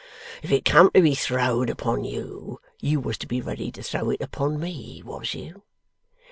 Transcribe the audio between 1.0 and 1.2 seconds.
be